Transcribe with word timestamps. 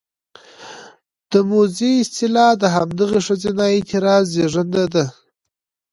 د 1.31 1.33
موذي 1.51 1.91
اصطلاح 2.03 2.51
د 2.59 2.63
همدغې 2.75 3.19
ښځينه 3.27 3.65
اعتراض 3.75 4.25
زېږنده 4.33 4.83
دى: 4.93 5.05